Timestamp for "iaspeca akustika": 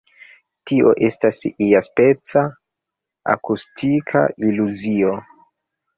1.65-4.25